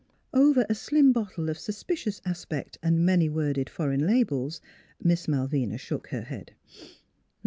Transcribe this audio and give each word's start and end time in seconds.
Over 0.33 0.65
a 0.67 0.73
slim 0.73 1.11
bottle 1.13 1.47
of 1.47 1.59
suspicious 1.59 2.23
aspect 2.25 2.79
and 2.81 3.05
many 3.05 3.29
worded 3.29 3.69
foreign 3.69 4.07
labels 4.07 4.59
Miss 4.99 5.27
Malvina 5.27 5.77
shook 5.77 6.07
her 6.07 6.23
head. 6.23 6.55